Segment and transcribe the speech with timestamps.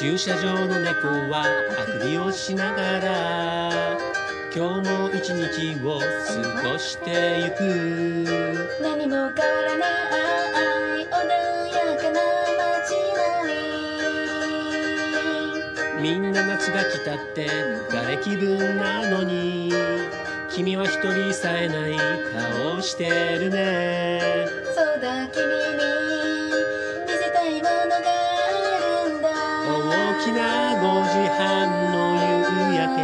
[0.00, 1.44] 駐車場の猫は
[1.78, 3.98] あくびをしながら
[4.50, 6.06] 今日も一日を過
[6.70, 7.60] ごしてゆく。
[8.80, 9.84] 何も変わらな
[10.96, 11.12] い穏
[11.68, 12.18] やかな
[12.56, 12.96] 街
[13.44, 13.52] 並
[16.00, 16.12] み。
[16.14, 17.46] みんな夏が来たって
[17.90, 19.70] 浮れ気分なのに
[20.48, 21.98] 君は一人さえない
[22.62, 24.48] 顔してるね。
[24.74, 25.99] そうだ君に
[30.30, 33.02] きな5時半の夕焼け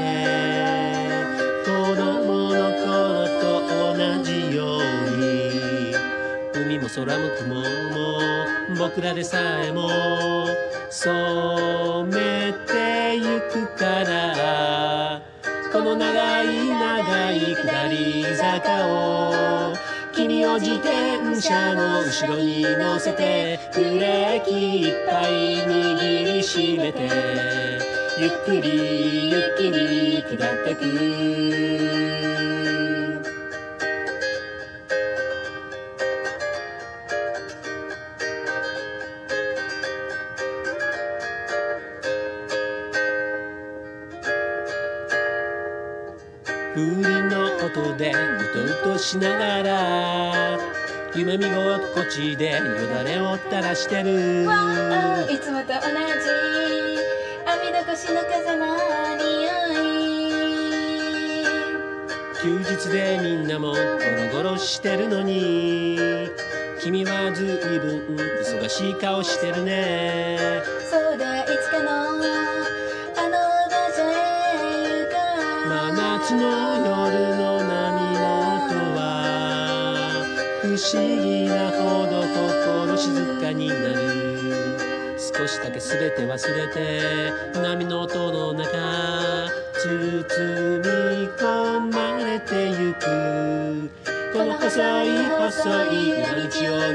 [1.64, 4.80] 子供の頃と同じよう
[5.18, 5.24] に
[6.54, 7.64] 海も空も雲も
[8.78, 9.88] 僕らでさえも
[10.88, 15.20] 染めてゆくから
[15.73, 19.74] この長い長い下り坂を
[20.59, 27.79] 自転車の後ろに乗せてブレーキいっぱい握りしめて
[28.18, 32.85] ゆっくりゆっくり下ってく。
[46.77, 48.13] 風鈴の音でう
[48.52, 50.59] とうとしながら
[51.15, 52.59] 夢見心地でよ
[52.93, 54.46] だれを垂らしてる。
[54.46, 55.80] わあいつもと同じ
[57.47, 58.77] 網戸越しの風の
[59.16, 59.24] 匂
[59.73, 61.47] い。
[62.43, 66.28] 休日でみんなもゴロゴロしてるのに
[66.78, 67.47] 君はずい
[67.81, 70.60] ぶん忙しい顔してるね。
[70.91, 72.21] そうだいつかの
[76.27, 77.69] 真夏の夜の波
[78.19, 80.25] の音は
[80.60, 83.94] 不思議なほど心静かになる。
[85.16, 88.66] 少しだけ全て忘れて波の音の中
[89.76, 89.88] 包
[90.81, 93.88] み込まれてゆく。
[94.32, 96.42] この細い細い裏道を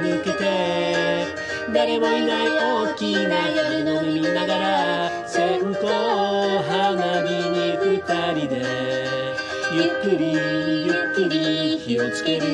[0.04, 1.26] 抜けて
[1.74, 5.11] 誰もいない大きな夜の海見ながら
[9.82, 12.46] ゆっくりゆっくり火をつける。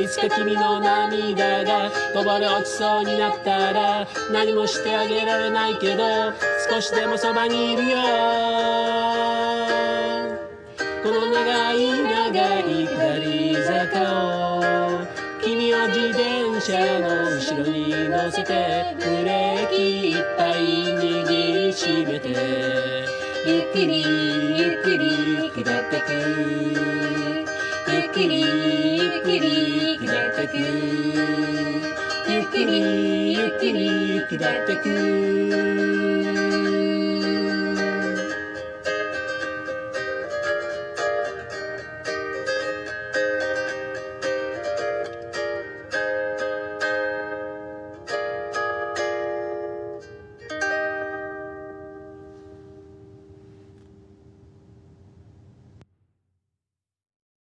[0.00, 6.32] いつか君の涙がこぼれ落ちそうになったら何もしてあげられないけど
[6.70, 7.98] 少しでもそばにいるよ。
[11.02, 15.04] この長い長い下り坂を
[15.42, 22.99] 君を自転車の後ろに乗せてブレーキいっぱい握りしめて。
[23.46, 24.02] ゆっくり
[24.58, 26.12] ゆっくり下ってく。
[27.90, 30.58] ゆっくりゆっくり下ってく。
[32.30, 36.19] ゆっくりゆっくり下ってく。